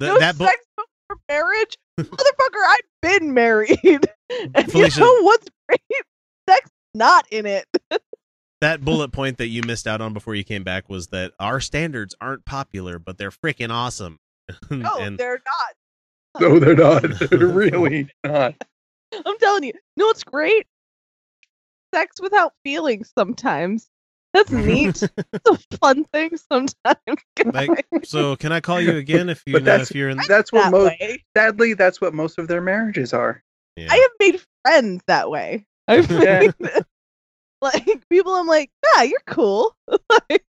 no 0.00 0.18
that 0.18 0.36
bu- 0.36 0.44
sex 0.44 0.64
before 0.76 1.20
marriage, 1.28 1.78
motherfucker. 1.98 2.64
I've 2.68 2.80
been 3.02 3.32
married, 3.34 3.78
and 3.82 4.70
Felicia- 4.70 5.00
you 5.00 5.06
know 5.06 5.22
what's 5.24 5.46
great? 5.68 5.80
Sex 6.48 6.70
not 6.94 7.26
in 7.30 7.46
it. 7.46 7.64
that 8.60 8.82
bullet 8.84 9.10
point 9.12 9.38
that 9.38 9.46
you 9.48 9.62
missed 9.62 9.86
out 9.86 10.00
on 10.02 10.12
before 10.12 10.34
you 10.34 10.44
came 10.44 10.64
back 10.64 10.88
was 10.90 11.06
that 11.08 11.32
our 11.40 11.60
standards 11.60 12.14
aren't 12.20 12.44
popular, 12.44 12.98
but 12.98 13.16
they're 13.16 13.30
freaking 13.30 13.70
awesome. 13.70 14.18
No, 14.68 14.98
and 14.98 15.16
they're 15.16 15.40
not. 15.46 15.74
No, 16.38 16.58
they're 16.58 16.76
not. 16.76 17.02
They're 17.02 17.38
really 17.48 18.08
not. 18.24 18.54
I'm 19.12 19.38
telling 19.38 19.64
you. 19.64 19.72
No, 19.96 20.08
it's 20.10 20.24
great. 20.24 20.66
Sex 21.94 22.20
without 22.20 22.52
feelings 22.64 23.12
sometimes. 23.18 23.88
That's 24.32 24.52
neat. 24.52 25.02
it's 25.32 25.50
a 25.72 25.76
fun 25.78 26.04
thing 26.04 26.36
sometimes. 26.36 27.24
like, 27.52 27.84
so 28.04 28.36
can 28.36 28.52
I 28.52 28.60
call 28.60 28.80
you 28.80 28.96
again 28.96 29.28
if 29.28 29.42
you 29.44 29.58
know, 29.58 29.74
if 29.76 29.92
you're 29.92 30.08
in? 30.08 30.20
That's 30.28 30.52
what 30.52 30.64
that 30.64 30.70
most. 30.70 30.84
way. 31.00 31.24
Sadly, 31.36 31.74
that's 31.74 32.00
what 32.00 32.14
most 32.14 32.38
of 32.38 32.46
their 32.46 32.60
marriages 32.60 33.12
are. 33.12 33.42
Yeah. 33.74 33.88
I 33.90 33.96
have 33.96 34.10
made 34.20 34.40
friends 34.64 35.02
that 35.08 35.30
way. 35.30 35.66
I've 35.88 36.08
Yeah. 36.10 36.52
like 37.60 38.08
people 38.08 38.32
I'm 38.34 38.46
like, 38.46 38.70
yeah, 38.94 39.02
you're 39.02 39.22
cool. 39.26 39.74
Like, 39.88 40.44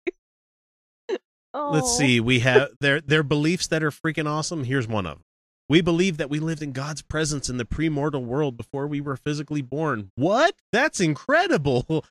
Let's 1.53 1.87
oh. 1.87 1.97
see. 1.97 2.19
We 2.19 2.39
have 2.39 2.69
their 2.79 3.01
their 3.01 3.23
beliefs 3.23 3.67
that 3.67 3.83
are 3.83 3.91
freaking 3.91 4.29
awesome. 4.29 4.63
Here's 4.63 4.87
one 4.87 5.05
of 5.05 5.17
them. 5.17 5.23
We 5.71 5.79
believe 5.79 6.17
that 6.17 6.29
we 6.29 6.39
lived 6.39 6.61
in 6.61 6.73
God's 6.73 7.01
presence 7.01 7.47
in 7.47 7.55
the 7.55 7.63
premortal 7.63 8.25
world 8.25 8.57
before 8.57 8.87
we 8.87 8.99
were 8.99 9.15
physically 9.15 9.61
born. 9.61 10.11
What? 10.15 10.53
That's 10.73 10.99
incredible. 10.99 12.03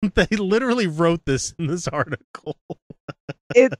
they 0.14 0.26
literally 0.28 0.86
wrote 0.86 1.26
this 1.26 1.54
in 1.58 1.66
this 1.66 1.86
article. 1.88 2.56
It's 3.54 3.76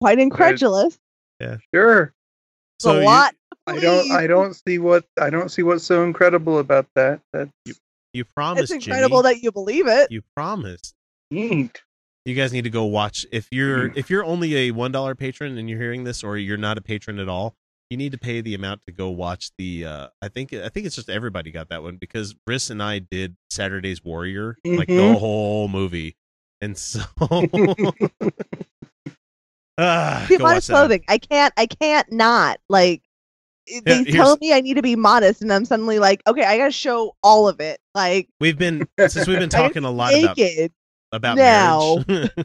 quite 0.00 0.18
incredulous. 0.18 0.98
Yeah. 1.38 1.58
Sure. 1.72 2.12
It's 2.78 2.86
a 2.86 2.94
lot. 3.04 3.36
to 3.68 3.74
I 3.74 3.78
don't. 3.78 4.10
I 4.10 4.26
don't 4.26 4.54
see 4.66 4.78
what. 4.78 5.04
I 5.20 5.30
don't 5.30 5.48
see 5.48 5.62
what's 5.62 5.84
so 5.84 6.02
incredible 6.02 6.58
about 6.58 6.88
that. 6.96 7.20
That 7.32 7.50
You 8.12 8.24
promised, 8.24 8.72
It's 8.72 8.84
incredible 8.84 9.22
Jimmy. 9.22 9.34
that 9.36 9.42
you 9.44 9.52
believe 9.52 9.86
it. 9.86 10.10
you 10.10 10.22
promised. 10.36 10.92
neat. 11.30 11.80
You 12.24 12.34
guys 12.34 12.52
need 12.52 12.64
to 12.64 12.70
go 12.70 12.84
watch. 12.86 13.26
If 13.30 13.46
you're 13.52 13.90
Mm. 13.90 13.96
if 13.96 14.10
you're 14.10 14.24
only 14.24 14.56
a 14.56 14.70
one 14.72 14.90
dollar 14.90 15.14
patron 15.14 15.56
and 15.56 15.70
you're 15.70 15.78
hearing 15.78 16.02
this, 16.02 16.24
or 16.24 16.36
you're 16.36 16.56
not 16.56 16.78
a 16.78 16.80
patron 16.80 17.20
at 17.20 17.28
all, 17.28 17.54
you 17.90 17.96
need 17.96 18.12
to 18.12 18.18
pay 18.18 18.40
the 18.40 18.54
amount 18.54 18.82
to 18.86 18.92
go 18.92 19.10
watch 19.10 19.50
the. 19.58 19.84
uh 19.84 20.08
I 20.22 20.28
think 20.28 20.52
I 20.52 20.68
think 20.68 20.86
it's 20.86 20.96
just 20.96 21.08
everybody 21.10 21.50
got 21.50 21.68
that 21.70 21.82
one 21.82 21.96
because 21.96 22.34
Briss 22.34 22.70
and 22.70 22.82
I 22.82 22.98
did 22.98 23.36
Saturday's 23.50 24.02
Warrior, 24.04 24.56
like 24.64 24.88
the 24.88 24.94
Mhm. 24.94 25.18
whole 25.18 25.68
movie, 25.68 26.16
and 26.60 26.76
so. 26.78 27.00
Be 29.76 30.36
go 30.38 30.44
modest 30.44 30.68
clothing. 30.70 31.02
I 31.08 31.18
can't. 31.18 31.52
I 31.56 31.66
can't 31.66 32.10
not 32.12 32.58
like. 32.68 33.02
Yeah, 33.66 33.80
They 33.84 33.94
here's- 34.04 34.12
tell 34.14 34.36
me 34.40 34.52
I 34.52 34.60
need 34.60 34.74
to 34.74 34.82
be 34.82 34.94
modest, 34.94 35.40
and 35.40 35.50
I'm 35.52 35.64
suddenly 35.64 35.98
like, 35.98 36.22
okay, 36.26 36.44
I 36.44 36.58
gotta 36.58 36.70
show 36.70 37.16
all 37.22 37.48
of 37.48 37.60
it. 37.60 37.80
Like 37.94 38.28
We've 38.38 38.58
been 38.58 38.86
since 39.08 39.26
we've 39.26 39.38
been 39.38 39.48
talking 39.48 39.84
a 39.84 39.90
lot 39.90 40.12
about 40.14 40.38
about 41.12 41.36
Now. 41.36 42.04
marriage. 42.06 42.30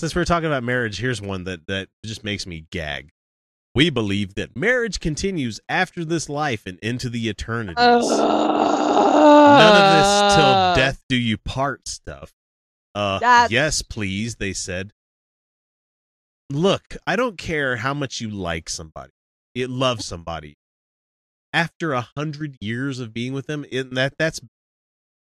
Since 0.00 0.16
we're 0.16 0.24
talking 0.24 0.46
about 0.48 0.64
marriage, 0.64 0.98
here's 0.98 1.22
one 1.22 1.44
that 1.44 1.66
that 1.68 1.88
just 2.04 2.24
makes 2.24 2.46
me 2.46 2.66
gag. 2.72 3.10
We 3.74 3.90
believe 3.90 4.34
that 4.36 4.56
marriage 4.56 5.00
continues 5.00 5.58
after 5.68 6.04
this 6.04 6.28
life 6.28 6.64
and 6.66 6.78
into 6.78 7.08
the 7.08 7.28
eternities. 7.28 7.76
None 7.84 8.00
of 9.76 9.90
this 9.90 10.34
till 10.36 10.74
death 10.76 11.02
do 11.08 11.16
you 11.16 11.36
part 11.38 11.88
stuff. 11.88 12.32
Uh 12.94 13.18
yes, 13.50 13.82
please, 13.82 14.36
they 14.36 14.52
said. 14.52 14.92
Look, 16.50 16.96
I 17.06 17.16
don't 17.16 17.36
care 17.38 17.76
how 17.76 17.94
much 17.94 18.20
you 18.20 18.30
like 18.30 18.68
somebody. 18.68 19.10
it 19.54 19.70
loves 19.70 20.04
somebody. 20.04 20.56
After 21.52 21.92
a 21.92 22.08
hundred 22.16 22.56
years 22.60 22.98
of 22.98 23.12
being 23.14 23.32
with 23.32 23.46
them, 23.46 23.64
it, 23.70 23.94
that 23.94 24.14
that's 24.18 24.40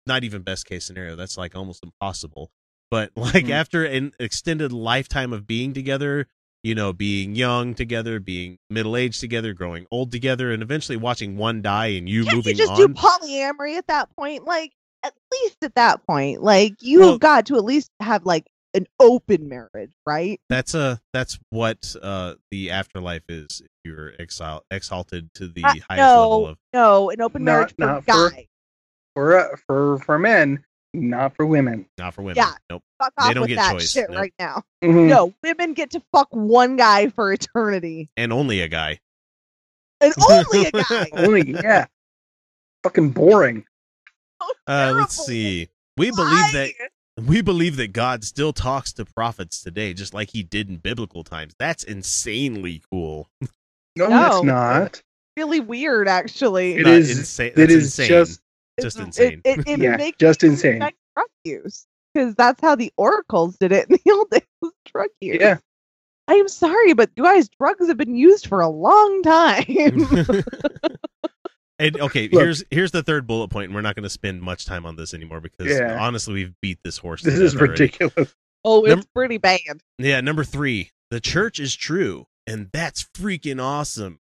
not 0.07 0.25
even 0.25 0.43
best 0.43 0.67
case 0.67 0.85
scenario. 0.85 1.17
That's 1.17 1.37
like 1.39 1.55
almost 1.57 1.83
impossible. 1.83 2.51
But 2.91 3.13
like 3.17 3.47
Mhm. 3.47 3.51
after 3.51 3.85
an 3.85 4.13
extended 4.19 4.73
lifetime 4.73 5.33
of 5.33 5.47
being 5.47 5.73
together, 5.75 6.27
you 6.63 6.75
know, 6.75 6.93
being 6.93 7.35
young 7.35 7.75
together, 7.75 8.21
being 8.21 8.59
middle 8.69 8.97
aged 8.97 9.21
together, 9.21 9.53
growing 9.55 9.87
old 9.91 10.13
together, 10.13 10.53
and 10.53 10.63
eventually 10.63 10.97
watching 10.97 11.37
one 11.37 11.63
die 11.63 11.87
and 11.89 12.09
you 12.09 12.25
Can't 12.25 12.37
moving 12.37 12.53
you 12.57 12.59
just 12.67 12.73
on. 12.73 12.77
do 12.79 12.89
polyamory 12.89 13.77
at 13.77 13.87
that 13.87 14.15
point? 14.17 14.45
Like, 14.45 14.73
at 15.03 15.15
least 15.33 15.57
at 15.63 15.75
that 15.77 16.05
point, 16.07 16.43
like 16.43 16.75
you 16.83 17.01
Well- 17.01 17.11
have 17.13 17.21
got 17.21 17.47
to 17.47 17.57
at 17.57 17.65
least 17.65 17.91
have 18.01 18.27
like 18.27 18.47
an 18.75 18.87
open 19.01 19.49
marriage, 19.49 19.91
right? 20.07 20.41
that's 20.49 20.75
a 20.75 21.01
that's 21.13 21.39
what 21.51 21.93
uh 22.03 22.35
the 22.51 22.71
afterlife 22.71 23.25
is 23.29 23.63
if 23.65 23.69
you're 23.85 24.13
exil- 24.21 24.61
exalted 24.71 25.29
to 25.35 25.49
the 25.49 25.65
Uh, 25.65 25.69
highest 25.89 25.91
level 25.91 26.47
of 26.47 26.59
no, 26.75 27.11
an 27.11 27.21
open 27.23 27.43
Not- 27.45 27.53
marriage 27.53 27.75
for 27.75 27.81
not 27.87 28.05
for- 28.05 28.31
guy. 28.31 28.47
For 29.15 29.39
uh, 29.39 29.57
for 29.67 29.99
for 30.01 30.19
men, 30.21 30.65
not 30.93 31.35
for 31.37 31.47
women. 31.47 31.87
not 31.99 32.15
for 32.15 32.23
women. 32.23 32.37
Yeah. 32.37 32.53
Nope. 32.71 32.83
Fuck 32.99 33.13
off 33.19 33.29
They 33.29 33.35
don't 33.35 33.43
with 33.43 33.49
get 33.51 33.57
that 33.57 33.73
choice, 33.73 33.91
shit 33.93 34.11
nope. 34.11 34.19
right 34.21 34.35
now. 34.39 34.63
Mhm. 34.83 35.09
No, 35.09 35.35
women 35.43 35.75
get 35.75 35.91
to 35.91 36.03
fuck 36.13 36.29
one 36.33 36.77
guy 36.77 37.09
for 37.11 37.33
eternity, 37.33 38.11
And 38.17 38.33
only 38.33 38.61
a 38.61 38.69
guy. 38.69 39.01
and 40.01 40.13
only 40.31 40.67
a 40.67 40.71
guy. 40.73 41.09
Only 41.13 41.51
yeah. 41.53 41.87
Fucking 42.83 43.11
boring. 43.11 43.65
Uh, 44.67 44.95
let's 44.97 45.15
see. 45.27 45.69
We 45.99 46.11
believe 46.11 46.53
that 46.53 46.71
we 47.27 47.43
believe 47.43 47.77
that 47.77 47.93
God 47.93 48.25
still 48.25 48.55
talks 48.55 48.93
to 48.95 49.05
prophets 49.05 49.61
today, 49.63 49.93
just 49.93 50.15
like 50.15 50.31
He 50.31 50.43
did 50.43 50.71
in 50.71 50.79
biblical 50.79 51.23
times. 51.25 51.55
That's 51.59 51.85
insanely 51.85 52.83
cool. 52.91 53.29
No, 53.97 54.09
No. 54.09 54.27
it's 54.37 54.45
not. 54.45 55.03
really 55.37 55.61
weird, 55.61 56.09
actually. 56.09 56.77
It 56.77 56.85
Not 56.85 56.93
is- 56.95 57.19
insane. 57.19 57.49
it 57.49 57.57
That's 57.57 57.73
insane. 57.75 58.09
just- 58.09 58.40
just 58.83 58.99
It- 58.99 59.03
insane. 59.03 59.41
It, 59.45 59.59
it, 59.61 59.69
it 59.69 59.79
Yeah, 59.81 59.97
makes 59.97 60.19
just 60.19 60.43
insane. 60.45 60.79
drug 60.79 60.93
use 61.45 61.87
because 62.15 62.35
that's 62.35 62.61
how 62.61 62.75
the 62.75 62.93
oracles 62.97 63.57
did 63.59 63.73
it 63.73 63.89
in 63.91 63.99
the 64.05 64.11
old 64.13 64.31
days. 64.31 64.43
was 64.63 64.73
Drug 64.87 65.09
use. 65.21 65.39
Yeah. 65.41 65.59
I 66.29 66.35
am 66.35 66.49
sorry, 66.49 66.93
but 66.95 67.11
you 67.17 67.25
guys, 67.25 67.49
drugs 67.49 67.89
have 67.89 67.97
been 67.97 68.15
used 68.15 68.47
for 68.47 68.61
a 68.61 68.69
long 68.69 69.23
time. 69.23 69.65
and 71.79 72.01
okay, 72.01 72.29
Look. 72.29 72.43
here's 72.43 72.63
here's 72.71 72.91
the 72.93 73.03
third 73.03 73.27
bullet 73.27 73.49
point, 73.49 73.67
and 73.67 73.75
we're 73.75 73.81
not 73.81 73.95
going 73.97 74.05
to 74.05 74.11
spend 74.11 74.41
much 74.43 74.65
time 74.67 74.87
on 74.87 74.97
this 74.97 75.15
anymore 75.15 75.41
because 75.41 75.67
Yeah. 75.67 75.99
honestly, 76.01 76.35
we've 76.35 76.55
beat 76.61 76.79
this 76.85 76.99
horse. 76.99 77.23
to 77.23 77.31
This 77.31 77.41
is 77.41 77.53
death 77.53 77.63
already. 77.63 77.73
ridiculous. 77.85 78.35
oh, 78.65 78.85
it's 78.85 78.97
Num- 78.97 79.05
pretty 79.15 79.39
bad. 79.39 79.61
Yeah, 79.99 80.21
number 80.21 80.45
three, 80.45 80.91
the 81.11 81.21
church 81.21 81.59
is 81.59 81.75
true, 81.75 82.27
and 82.47 82.69
that's 82.73 83.05
freaking 83.17 83.61
awesome. 83.63 84.21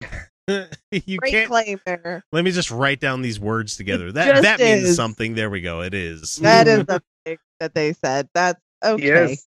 you 0.90 1.18
Great 1.18 1.30
can't. 1.32 1.48
claim 1.48 1.80
there. 1.86 2.24
Let 2.32 2.44
me 2.44 2.50
just 2.50 2.70
write 2.70 3.00
down 3.00 3.22
these 3.22 3.40
words 3.40 3.76
together. 3.76 4.12
That 4.12 4.28
just 4.30 4.42
that 4.42 4.60
means 4.60 4.94
something. 4.94 5.34
There 5.34 5.48
we 5.50 5.60
go. 5.60 5.80
It 5.82 5.94
is. 5.94 6.36
That 6.36 6.68
is 6.68 6.78
the 6.86 7.02
thing 7.24 7.38
that 7.60 7.74
they 7.74 7.92
said. 7.94 8.28
That's 8.34 8.60
okay. 8.84 9.04
Yes. 9.06 9.46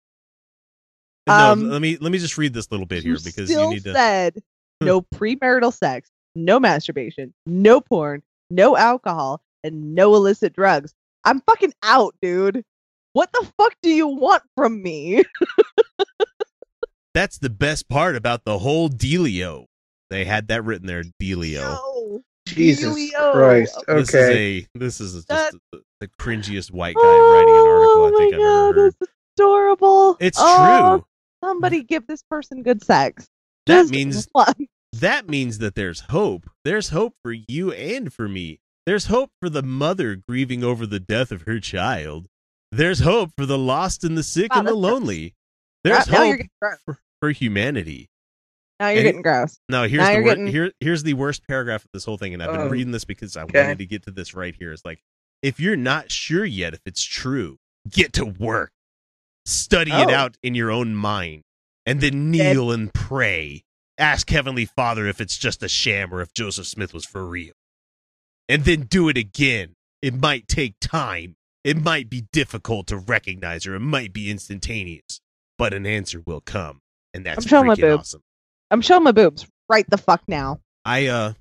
No, 1.27 1.35
Um, 1.53 1.69
let 1.71 1.81
me 1.81 1.97
let 2.01 2.11
me 2.11 2.19
just 2.19 2.37
read 2.39 2.55
this 2.55 2.71
little 2.73 2.87
bit 2.87 3.05
here 3.05 3.17
because 3.23 3.49
still 3.49 3.65
you 3.69 3.75
need 3.75 3.85
to. 3.85 3.93
said 3.93 4.43
no 4.81 5.03
premarital 5.03 5.73
sex, 5.73 6.11
no 6.35 6.59
masturbation, 6.59 7.33
no 7.47 7.81
porn, 7.81 8.23
no 8.51 8.77
alcohol, 8.77 9.41
and 9.63 9.95
no 9.95 10.15
illicit 10.17 10.55
drugs. 10.55 10.93
I'm 11.25 11.41
fucking 11.43 11.75
out, 11.85 12.15
dude. 12.23 12.65
What 13.13 13.31
the 13.33 13.47
fuck 13.59 13.75
do 13.83 13.91
you 13.91 14.09
want 14.09 14.43
from 14.57 14.83
me? 14.83 15.23
That's 17.13 17.39
the 17.39 17.51
best 17.51 17.89
part 17.89 18.15
about 18.17 18.45
the 18.45 18.61
whole 18.61 18.89
dealio. 18.89 19.67
They 20.11 20.25
had 20.25 20.49
that 20.49 20.65
written 20.65 20.87
there, 20.87 21.05
Delio. 21.23 21.61
No. 21.63 22.23
Jesus 22.47 22.95
Dealio. 22.95 23.33
Christ. 23.33 23.85
This 23.87 24.15
Okay. 24.15 24.59
is 24.59 24.65
a 24.75 24.79
this 24.79 25.01
is 25.01 25.13
just 25.15 25.29
That- 25.29 25.55
the, 25.73 25.83
the 26.01 26.09
cringiest 26.19 26.73
white 26.73 26.97
guy 26.97 27.03
writing 27.03 27.49
an 27.55 27.61
oh 27.61 28.05
article 28.05 28.05
I 28.05 28.19
think 28.19 28.35
oh 28.35 28.37
I've 28.37 28.41
my 28.41 28.45
God, 28.45 28.69
ever 28.71 28.83
heard. 28.83 28.95
That's 29.01 29.13
adorable. 29.39 30.17
It's 30.21 30.39
Oh, 30.41 30.97
true. 30.99 31.07
Somebody 31.45 31.83
give 31.85 32.07
this 32.07 32.23
person 32.29 32.63
good 32.63 32.83
sex. 32.85 33.29
That 33.67 33.83
Just 33.83 33.91
means 33.93 34.29
one. 34.33 34.53
that 34.95 35.29
means 35.29 35.59
that 35.59 35.75
there's 35.75 36.01
hope. 36.11 36.51
There's 36.65 36.89
hope 36.91 37.15
for 37.23 37.33
you 37.33 37.73
and 37.73 38.13
for 38.13 38.29
me. 38.29 38.59
There's 38.87 39.07
hope 39.07 39.31
for 39.41 39.49
the 39.49 39.63
mother 39.63 40.17
grieving 40.29 40.65
over 40.65 40.87
the 40.87 41.01
death 41.01 41.31
of 41.31 41.43
her 41.43 41.61
child. 41.61 42.27
There's 42.73 43.01
hope 43.01 43.31
for 43.39 43.47
the 43.47 43.59
lost 43.59 44.05
and 44.05 44.19
the 44.19 44.23
sick 44.23 44.53
Wow, 44.53 44.61
and 44.61 44.69
the 44.69 44.75
lonely. 44.75 45.35
There's 45.85 46.09
now, 46.09 46.25
now 46.25 46.37
hope 46.37 46.41
for, 46.85 46.99
for 47.21 47.31
humanity. 47.31 48.10
Now 48.81 48.89
you're 48.89 48.99
And- 49.01 49.05
getting 49.05 49.23
gross. 49.23 49.61
No, 49.69 49.83
here's 49.87 49.99
Now 50.03 50.09
the 50.15 50.21
wor- 50.23 50.25
getting- 50.25 50.47
here 50.49 50.73
here's 50.81 51.03
the 51.03 51.13
worst 51.15 51.47
paragraph 51.47 51.85
of 51.85 51.91
this 51.93 52.05
whole 52.07 52.17
thing, 52.17 52.33
and 52.35 52.43
I've 52.43 52.51
been 52.51 52.61
Oh. 52.63 52.69
reading 52.69 52.93
this 52.93 53.05
because 53.05 53.37
I 53.37 53.43
Okay. 53.43 53.61
wanted 53.63 53.79
to 53.79 53.87
get 53.87 54.03
to 54.05 54.11
this 54.11 54.33
right 54.35 54.55
here. 54.57 54.73
It's 54.73 54.85
like 54.85 55.01
if 55.43 55.61
you're 55.61 55.77
not 55.77 56.11
sure 56.11 56.45
yet 56.45 56.75
if 56.75 56.81
it's 56.87 57.03
true, 57.03 57.59
get 57.89 58.13
to 58.15 58.25
work. 58.25 58.73
Study 59.47 59.91
it 59.91 60.09
Oh. 60.09 60.15
out 60.15 60.37
in 60.43 60.55
your 60.55 60.71
own 60.71 60.95
mind, 60.95 61.43
and 61.87 62.01
then 62.01 62.31
kneel 62.31 62.73
and 62.73 62.93
pray. 62.93 63.65
Ask 63.99 64.31
Heavenly 64.31 64.65
Father 64.65 65.07
if 65.07 65.21
it's 65.21 65.37
just 65.37 65.63
a 65.63 65.69
sham 65.69 66.13
or 66.15 66.23
if 66.23 66.33
Joseph 66.33 66.67
Smith 66.67 66.95
was 66.95 67.05
for 67.05 67.27
real. 67.27 67.53
And 68.49 68.65
then 68.65 68.83
do 68.83 69.09
it 69.11 69.17
again. 69.19 69.75
It 70.03 70.15
might 70.15 70.49
take 70.49 70.75
time. 70.81 71.37
It 71.65 71.77
might 71.77 72.09
be 72.09 72.23
difficult 72.33 72.87
to 72.87 72.97
recognize, 72.97 73.67
or 73.67 73.75
it 73.75 73.81
might 73.81 74.15
be 74.15 74.31
instantaneous, 74.31 75.21
but 75.59 75.75
an 75.75 75.85
answer 75.85 76.21
will 76.25 76.41
come, 76.41 76.81
and 77.13 77.27
that's 77.27 77.45
I'm 77.53 77.67
freaking 77.67 77.99
awesome. 77.99 78.23
I'm 78.71 78.81
showing 78.81 79.05
my 79.05 79.13
boobs 79.13 79.47
right 79.69 79.89
the 79.89 79.99
fuck 79.99 80.23
now. 80.29 80.61
I 80.85 81.07
uh 81.09 81.33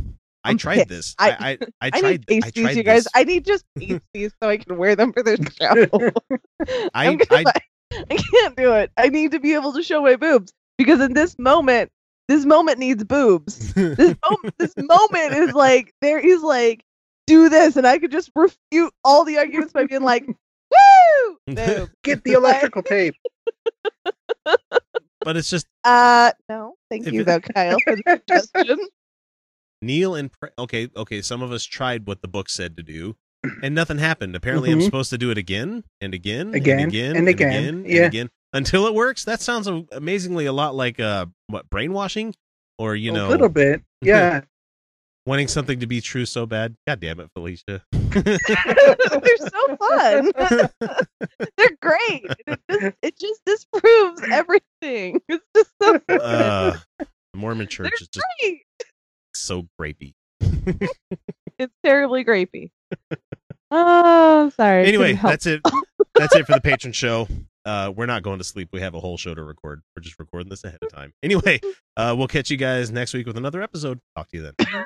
I 0.44 0.52
I'm 0.52 0.58
tried 0.58 0.88
pissed. 0.88 0.90
this. 0.90 1.16
I- 1.20 1.30
I 1.32 1.36
I, 1.40 1.58
I 1.82 1.90
I, 1.94 2.00
tried 2.00 2.26
need 2.30 2.44
I 2.46 2.50
tried 2.52 2.76
you 2.78 2.84
guys. 2.84 3.04
this. 3.06 3.12
I 3.16 3.24
need 3.24 3.46
just 3.46 3.66
pasties 3.80 4.32
so 4.42 4.50
I 4.50 4.58
can 4.58 4.78
wear 4.78 4.96
them 4.96 5.14
for 5.14 5.22
this 5.24 5.40
show. 5.60 5.86
I- 6.94 7.08
I'm 7.08 7.18
gonna- 7.18 7.44
I- 7.48 7.54
I 8.12 8.18
can't 8.18 8.56
do 8.56 8.74
it. 8.74 8.92
I 8.98 9.10
need 9.10 9.32
to 9.32 9.40
be 9.40 9.54
able 9.56 9.74
to 9.74 9.82
show 9.84 10.02
my 10.04 10.16
boobs 10.16 10.54
because 10.78 11.02
in 11.02 11.14
this 11.14 11.38
moment, 11.40 11.90
this 12.28 12.46
moment 12.46 12.78
needs 12.78 13.04
boobs. 13.04 13.74
This 13.74 14.16
moment, 14.30 14.56
this 14.60 14.74
moment 14.78 15.34
is 15.34 15.54
like 15.54 15.92
there 16.02 16.20
is 16.20 16.44
like 16.44 16.84
do 17.26 17.50
this, 17.50 17.76
and 17.78 17.88
I 17.88 17.98
could 17.98 18.12
just 18.12 18.30
refute 18.36 18.94
all 19.04 19.26
the 19.26 19.40
arguments 19.40 19.74
by 19.74 19.86
being 19.86 20.04
like, 20.04 20.24
"Woo!" 20.28 21.38
Boobs. 21.48 21.92
Get 22.04 22.24
the 22.24 22.34
electrical 22.34 22.84
tape. 22.84 23.16
but 24.46 25.36
it's 25.36 25.50
just 25.50 25.66
Uh, 25.84 26.32
no, 26.48 26.76
thank 26.90 27.08
If 27.08 27.14
you 27.14 27.22
it- 27.22 27.26
though, 27.26 27.40
Kyle, 27.40 27.78
for 27.84 27.96
the 27.96 28.22
suggestion. 28.28 28.78
kneel 29.82 30.16
and 30.16 30.32
pray. 30.32 30.50
Okay, 30.58 30.90
okay. 30.96 31.22
Some 31.22 31.42
of 31.42 31.52
us 31.52 31.64
tried 31.64 32.06
what 32.08 32.22
the 32.22 32.28
book 32.28 32.50
said 32.50 32.76
to 32.78 32.84
do, 32.84 33.16
and 33.64 33.74
nothing 33.76 33.98
happened. 33.98 34.36
Apparently, 34.36 34.72
I'm 34.72 34.80
Mhm. 34.80 34.86
supposed 34.86 35.10
to 35.12 35.18
do 35.18 35.32
it 35.32 35.38
again 35.38 35.84
and 36.02 36.14
again, 36.14 36.54
Again, 36.54 36.80
and 36.80 36.88
again, 36.90 37.16
and 37.16 37.28
again. 37.30 37.50
again, 37.50 37.86
Yeah. 37.86 37.98
and 37.98 38.06
again 38.14 38.30
until 38.54 38.88
it 38.88 38.94
works. 38.94 39.24
That 39.26 39.42
sounds 39.42 39.68
amazingly 39.92 40.46
a 40.46 40.54
lot 40.54 40.76
like 40.76 41.00
uh 41.00 41.28
what 41.48 41.70
brainwashing, 41.70 42.36
or 42.78 42.96
you 42.96 43.12
know, 43.12 43.28
a 43.28 43.32
little 43.32 43.50
bit. 43.50 43.82
Yeah. 44.02 44.42
Wanting 45.26 45.48
something 45.48 45.80
to 45.80 45.88
be 45.88 46.02
true 46.02 46.26
so 46.26 46.46
bad. 46.46 46.76
God 46.88 47.00
damn 47.00 47.20
it, 47.20 47.30
Felicia. 47.34 47.84
They're 47.92 49.38
so 49.38 49.78
fun. 49.78 50.32
They're 51.58 51.78
great. 51.82 52.26
It 52.48 52.60
just, 52.70 52.96
it 53.02 53.20
just 53.20 53.42
disproves 53.46 54.22
everything. 54.32 55.22
It's 55.30 55.46
just 55.56 55.72
so 55.82 56.00
fun. 56.08 56.22
uh, 56.22 56.78
the 57.00 57.08
Mormon 57.36 57.60
They're 57.60 57.68
Church 57.68 58.02
is 58.02 58.08
just 58.08 58.26
great. 58.42 58.62
so 59.36 59.68
grapey. 59.80 60.14
It's 61.60 61.74
terribly 61.84 62.24
grapey. 62.24 62.72
Oh, 63.72 64.50
sorry. 64.56 64.86
anyway, 64.88 65.14
that's 65.22 65.46
it. 65.46 65.62
That's 66.16 66.36
it 66.36 66.46
for 66.48 66.54
the 66.54 66.62
patron 66.62 66.94
show. 66.94 67.28
Uh, 67.66 67.92
we're 67.96 68.06
not 68.08 68.24
going 68.24 68.38
to 68.40 68.44
sleep. 68.44 68.70
We 68.72 68.80
have 68.82 68.96
a 68.96 69.00
whole 69.00 69.18
show 69.18 69.36
to 69.36 69.44
record. 69.44 69.82
We're 69.96 70.02
just 70.02 70.18
recording 70.18 70.50
this 70.50 70.64
ahead 70.64 70.80
of 70.82 70.92
time. 70.92 71.14
Anyway, 71.22 71.60
uh, 71.98 72.16
we'll 72.18 72.28
catch 72.30 72.50
you 72.50 72.58
guys 72.58 72.90
next 72.92 73.14
week 73.14 73.28
with 73.28 73.38
another 73.38 73.62
episode. 73.62 74.00
Talk 74.16 74.30
to 74.30 74.38
you 74.38 74.44
then. 74.58 74.86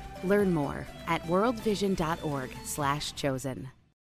Learn 0.23 0.53
more 0.53 0.85
at 1.07 1.23
worldvision.org/chosen. 1.23 3.80